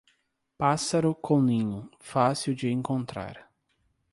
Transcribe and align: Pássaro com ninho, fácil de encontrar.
Pássaro 0.57 1.13
com 1.13 1.39
ninho, 1.43 1.87
fácil 1.99 2.55
de 2.55 2.67
encontrar. 2.71 3.51